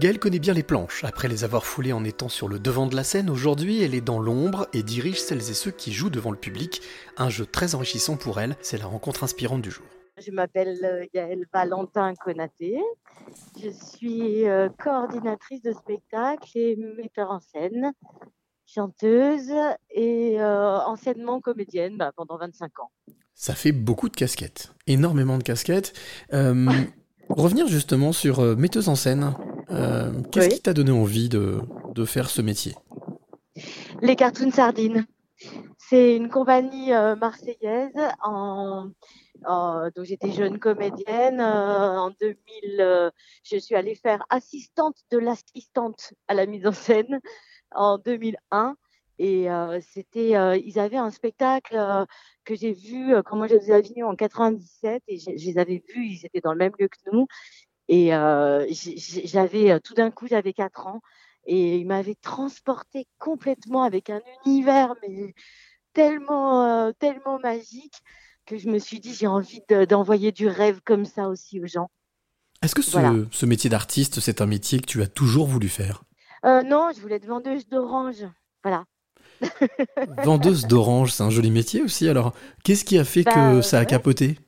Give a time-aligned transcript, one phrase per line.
[0.00, 1.04] Gaëlle connaît bien les planches.
[1.04, 4.00] Après les avoir foulées en étant sur le devant de la scène, aujourd'hui elle est
[4.00, 6.82] dans l'ombre et dirige celles et ceux qui jouent devant le public.
[7.16, 9.86] Un jeu très enrichissant pour elle, c'est la rencontre inspirante du jour.
[10.18, 12.80] Je m'appelle euh, Gaëlle Valentin Konaté.
[13.60, 17.92] Je suis euh, coordinatrice de spectacle et metteur en scène,
[18.66, 19.52] chanteuse
[19.90, 22.90] et euh, anciennement comédienne bah, pendant 25 ans.
[23.34, 25.92] Ça fait beaucoup de casquettes, énormément de casquettes.
[27.28, 29.34] revenir justement sur metteuse en scène,
[30.30, 31.60] qu'est-ce qui t'a donné envie de,
[31.94, 32.74] de, faire ce métier?
[34.02, 35.06] Les cartoons sardines.
[35.78, 37.92] C'est une compagnie marseillaise
[38.22, 38.90] en
[39.46, 41.40] euh, donc j'étais jeune comédienne.
[41.40, 43.10] Euh, en 2000, euh,
[43.44, 47.20] je suis allée faire assistante de l'assistante à la mise en scène
[47.72, 48.76] en 2001.
[49.18, 49.46] Et
[49.92, 51.76] c'était, ils avaient un spectacle
[52.44, 56.06] que j'ai vu quand moi j'étais à Avignon en 97 et je, les avais vus,
[56.06, 57.28] ils étaient dans le même lieu que nous.
[57.88, 58.10] Et
[59.24, 61.00] j'avais tout d'un coup, j'avais 4 ans
[61.46, 65.34] et ils m'avaient transporté complètement avec un univers mais
[65.92, 68.02] tellement, tellement magique
[68.46, 71.90] que je me suis dit, j'ai envie d'envoyer du rêve comme ça aussi aux gens.
[72.62, 76.02] Est-ce que ce, métier d'artiste, c'est un métier que tu as toujours voulu faire?
[76.44, 78.26] Euh, Non, je voulais être vendeuse d'orange.
[78.62, 78.84] Voilà.
[80.24, 82.08] vendeuse d'orange, c'est un joli métier aussi.
[82.08, 84.38] Alors, qu'est-ce qui a fait que bah, ça a capoté?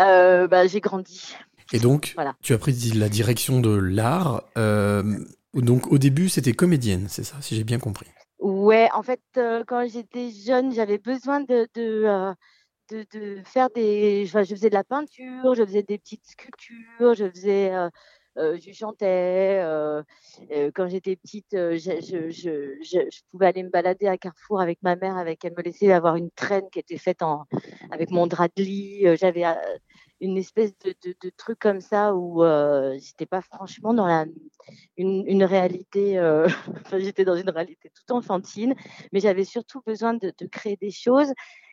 [0.00, 1.34] Euh, bah, J'ai grandi.
[1.72, 4.44] Et donc, tu as pris la direction de l'art.
[4.58, 5.02] Euh,
[5.54, 8.06] donc, au début, c'était comédienne, c'est ça, si j'ai bien compris.
[8.38, 9.20] Ouais, en fait,
[9.66, 12.34] quand j'étais jeune, j'avais besoin de, de,
[13.44, 14.26] faire des.
[14.26, 17.72] je faisais de la peinture, je faisais des petites sculptures, je faisais.
[17.72, 17.88] Euh,
[18.38, 19.60] euh, je chantais.
[19.62, 20.02] Euh,
[20.74, 25.44] quand j'étais petite, je, je, pouvais aller me balader à Carrefour avec ma mère, avec
[25.44, 27.44] elle me laissait avoir une traîne qui était faite en,
[27.90, 29.04] avec mon drap de lit.
[29.16, 29.44] J'avais
[30.22, 32.42] une espèce de, truc comme ça où
[32.98, 34.24] j'étais pas franchement dans la,
[34.96, 36.18] une, réalité.
[36.86, 38.74] enfin, j'étais dans une réalité tout enfantine,
[39.12, 41.32] mais j'avais surtout besoin de, créer des choses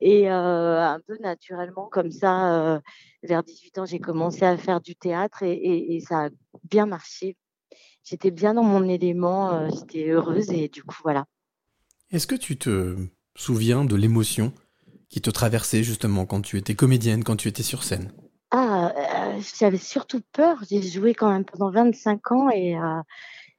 [0.00, 2.80] et un peu naturellement, comme ça,
[3.22, 6.28] vers 18 ans, j'ai commencé à faire du théâtre et, ça a
[6.64, 7.36] bien marché.
[8.02, 11.26] J'étais bien dans mon élément, j'étais heureuse et du coup, voilà.
[12.10, 12.96] Est-ce que tu te
[13.36, 14.52] souviens de l'émotion
[15.10, 18.10] qui te traversait justement quand tu étais comédienne, quand tu étais sur scène?
[19.58, 20.58] J'avais surtout peur.
[20.68, 22.76] J'ai joué quand même pendant 25 ans et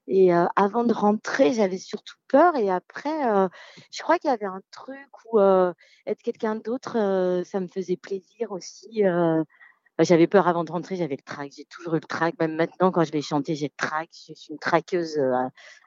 [0.07, 2.55] et avant de rentrer, j'avais surtout peur.
[2.57, 3.49] Et après,
[3.91, 8.51] je crois qu'il y avait un truc où être quelqu'un d'autre, ça me faisait plaisir
[8.51, 9.03] aussi.
[9.03, 11.51] Bah, j'avais peur avant de rentrer, j'avais le trac.
[11.55, 12.35] J'ai toujours eu le trac.
[12.39, 14.09] Même maintenant, quand je vais chanter, j'ai le trac.
[14.27, 15.17] Je suis une traqueuse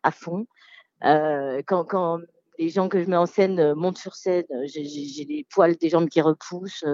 [0.02, 0.46] à, fond.
[1.02, 2.20] quand, quand
[2.58, 6.08] les gens que je mets en scène montent sur scène, j'ai les poils des jambes
[6.08, 6.84] qui repoussent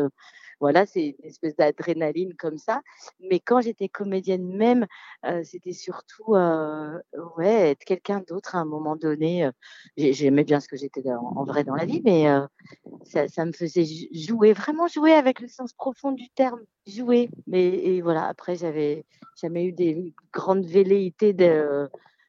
[0.61, 2.83] voilà, c'est une espèce d'adrénaline comme ça.
[3.19, 4.87] Mais quand j'étais comédienne même,
[5.25, 6.99] euh, c'était surtout euh,
[7.37, 9.47] ouais, être quelqu'un d'autre à un moment donné.
[9.47, 9.51] Euh,
[9.97, 12.27] j'aimais bien ce que j'étais en, vrai dans la vie, mais
[13.05, 17.31] ça, me faisait jouer, vraiment jouer avec le sens profond du terme, jouer.
[17.47, 19.05] Mais et voilà, après, j'avais
[19.41, 21.89] jamais eu des grandes velléités de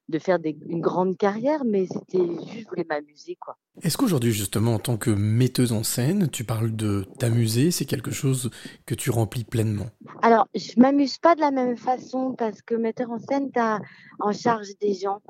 [0.10, 3.58] de faire une grande carrière, mais c'était juste voulais m'amuser, quoi.
[3.82, 8.12] Est-ce qu'aujourd'hui, justement, en tant que metteuse en scène, tu parles de t'amuser, c'est quelque
[8.12, 8.50] chose
[8.86, 9.88] que tu remplis pleinement?
[10.22, 13.80] Alors, je m'amuse pas de la même façon parce que metteur en scène, tu as
[14.20, 15.22] en charge des gens.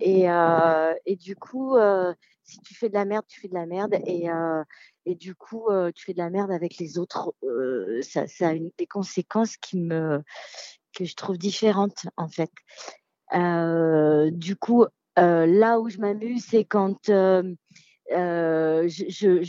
[0.00, 2.12] Et, euh, et du coup, euh,
[2.44, 3.96] si tu fais de la merde, tu fais de la merde.
[4.06, 4.62] Et, euh,
[5.06, 7.34] et du coup, tu fais de la merde avec les autres.
[8.02, 10.22] Ça, ça, a une, des conséquences qui me,
[10.94, 12.50] que je trouve différentes, en fait.
[13.34, 14.84] Euh, du coup,
[15.18, 17.54] euh, là où je m'amuse, c'est quand euh,
[18.10, 19.42] je, je,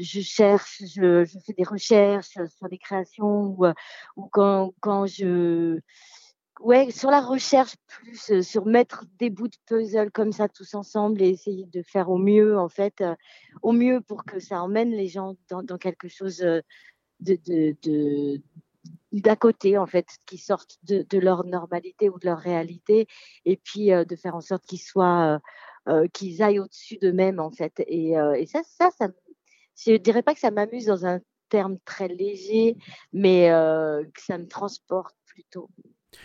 [0.00, 3.66] je, cherche, je, je, fais des recherches sur des créations ou,
[4.16, 5.78] ou quand, quand je...
[6.60, 11.22] Ouais, sur la recherche plus, sur mettre des bouts de puzzle comme ça tous ensemble
[11.22, 13.02] et essayer de faire au mieux, en fait,
[13.62, 16.62] au mieux pour que ça emmène les gens dans, dans quelque chose de,
[17.20, 18.42] de, de,
[19.12, 23.06] d'à côté, en fait, qui sortent de, leur normalité ou de leur réalité,
[23.44, 25.40] et puis euh, de faire en sorte qu'ils soient,
[25.88, 27.72] euh, euh, qu'ils aillent au-dessus d'eux-mêmes, en fait.
[27.86, 29.08] Et, et, ça, ça, ça,
[29.76, 32.76] je dirais pas que ça m'amuse dans un terme très léger,
[33.12, 35.68] mais que ça me transporte plutôt.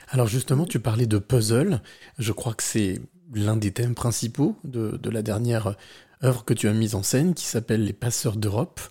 [0.09, 1.81] Alors justement, tu parlais de puzzle.
[2.17, 2.99] Je crois que c'est
[3.33, 5.77] l'un des thèmes principaux de, de, la dernière
[6.23, 8.81] œuvre que tu as mise en scène, qui s'appelle Les Passeurs d'Europe.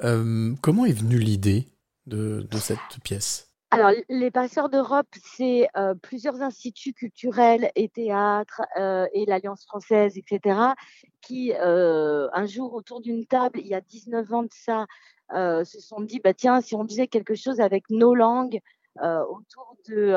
[0.00, 1.66] comment est venue l'idée?
[2.10, 9.06] De, cette pièce alors, les passeurs d'Europe, c'est euh, plusieurs instituts culturels et théâtres euh,
[9.14, 10.58] et l'Alliance française, etc.,
[11.20, 14.86] qui, euh, un jour, autour d'une table, il y a 19 ans de ça,
[15.32, 18.58] se sont dit, bah, tiens, si on disait quelque chose avec nos langues,
[19.00, 20.10] autour de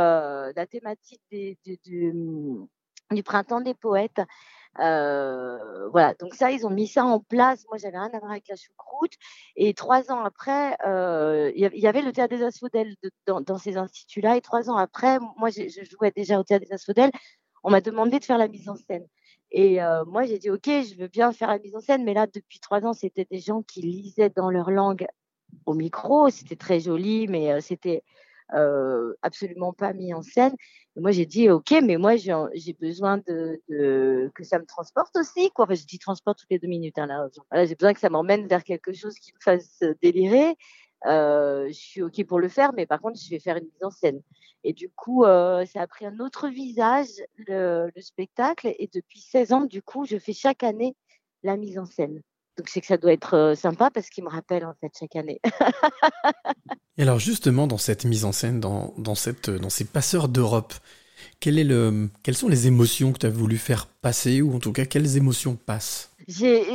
[0.55, 4.21] la thématique du printemps des poètes.
[4.79, 7.65] Euh, voilà, donc ça, ils ont mis ça en place.
[7.69, 9.13] Moi, j'avais rien à voir avec la choucroute.
[9.55, 14.37] Et trois ans après, euh, il y avait le théâtre des Asphodèles dans, ces instituts-là.
[14.37, 17.11] Et trois ans après, moi, je jouais déjà au théâtre des Asphodèles.
[17.63, 19.07] On m'a demandé de faire la mise en scène.
[19.51, 22.03] Et euh, moi, j'ai dit, OK, je veux bien faire la mise en scène.
[22.03, 25.05] Mais là, depuis trois ans, c'était des gens qui lisaient dans leur langue
[25.65, 26.29] au micro.
[26.29, 28.03] C'était très joli, mais c'était
[28.53, 30.55] euh, absolument pas mis en scène.
[30.95, 33.61] moi, j'ai dit, OK, mais moi, j'ai besoin de,
[34.33, 35.51] que ça me transporte aussi.
[35.51, 35.67] Quoi.
[35.71, 36.97] Je dis transporte toutes les deux minutes.
[36.97, 37.29] Hein,
[37.65, 40.55] j'ai besoin que ça m'emmène vers quelque chose qui me fasse délirer.
[41.05, 43.83] Euh, je suis OK pour le faire, mais par contre, je vais faire une mise
[43.83, 44.21] en scène.
[44.63, 48.73] Et du coup, euh, ça a pris un autre visage, le, spectacle.
[48.79, 50.95] Et depuis 16 ans, du coup, je fais chaque année
[51.43, 52.21] la mise en scène.
[52.57, 55.39] Donc c'est que ça doit être sympa parce qu'il me rappelle en fait chaque année.
[56.97, 60.73] Et alors justement dans cette mise en scène, dans, dans, cette, dans ces passeurs d'Europe,
[61.39, 64.59] quel est le, quelles sont les émotions que tu as voulu faire passer ou en
[64.59, 66.11] tout cas quelles émotions passent?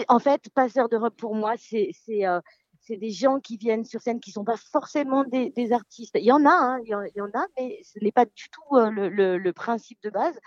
[0.08, 1.92] En fait, passeurs d'Europe pour moi, c'est
[2.26, 2.40] euh,
[2.88, 6.16] c'est des gens qui viennent sur scène qui ne sont pas forcément des, des, artistes.
[6.19, 8.76] Il y en a, hein, il, y en, a, mais ce n'est pas du tout
[8.76, 10.38] euh, le, le, le, principe de base.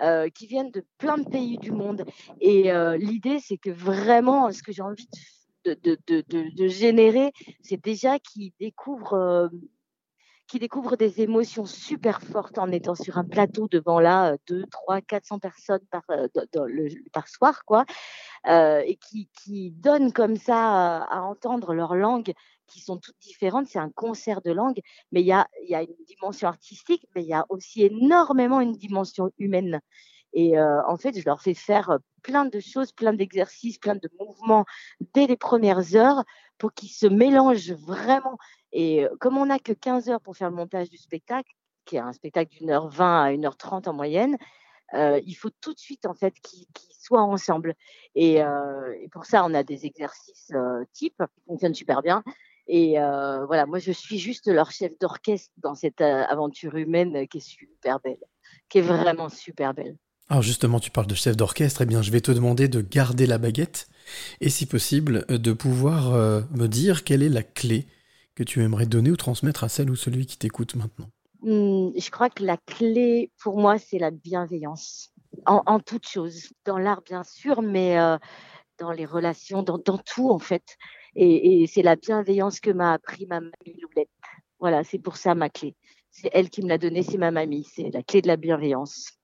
[0.00, 2.06] Euh, qui viennent de plein de pays du monde.
[2.40, 5.06] Et euh, l'idée, c'est que vraiment, ce que j'ai envie
[5.66, 6.24] de, de, de,
[6.56, 7.30] de générer,
[7.60, 9.48] c'est déjà qu'ils découvrent, euh,
[10.54, 15.38] découvrent des émotions super fortes en étant sur un plateau devant là 2, 3, 400
[15.38, 17.84] personnes par, le, par soir, quoi,
[18.46, 22.32] et qui, qui donnent comme ça à entendre leur langue
[22.72, 23.66] qui sont toutes différentes.
[23.66, 24.80] C'est un concert de langue,
[25.10, 29.30] mais il y a, une dimension artistique, mais il y a aussi énormément une dimension
[29.38, 29.80] humaine.
[30.32, 34.08] Et euh, en fait, je leur fais faire plein de choses, plein d'exercices, plein de
[34.18, 34.64] mouvements
[35.12, 36.24] dès les premières heures
[36.56, 38.38] pour qu'ils se mélangent vraiment.
[38.72, 41.52] Et euh, comme on n'a que 15 heures pour faire le montage du spectacle,
[41.84, 44.38] qui est un spectacle d'une heure 20 à une heure 30 en moyenne,
[44.94, 46.66] euh, il faut tout de suite en fait qu'ils
[46.98, 47.74] soient ensemble.
[48.14, 52.22] Et, euh, pour ça, on a des exercices euh, types qui fonctionnent super bien.
[52.68, 57.26] Et euh, voilà, moi, je suis juste leur chef d'orchestre dans cette euh, aventure humaine
[57.28, 58.18] qui est super belle,
[58.68, 59.96] qui est vraiment super belle.
[60.28, 63.26] Alors justement, tu parles de chef d'orchestre, eh bien je vais te demander de garder
[63.26, 63.88] la baguette
[64.40, 67.86] et si possible de pouvoir euh, me dire quelle est la clé
[68.34, 71.10] que tu aimerais donner ou transmettre à celle ou celui qui t'écoute maintenant.
[71.42, 75.10] Mmh, je crois que la clé pour moi, c'est la bienveillance
[75.44, 77.96] en, en toute chose, dans l'art bien sûr, mais
[78.78, 80.76] dans les relations, dans, dans tout en fait.
[81.14, 84.08] Et, c'est la bienveillance que m'a appris ma mamie Loulette.
[84.58, 85.74] Voilà, c'est pour ça ma clé.
[86.10, 87.64] C'est elle qui me l'a donnée, c'est ma mamie.
[87.64, 89.18] C'est la clé de la bienveillance.